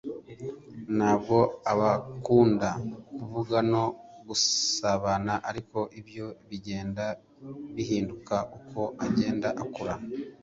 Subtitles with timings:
[0.97, 1.37] ntabwo
[1.71, 2.69] abakunda
[3.17, 3.83] kuvuga no
[4.27, 7.05] gusabana ariko ibyo bigenda
[7.75, 9.93] bihinduka uko agenda akura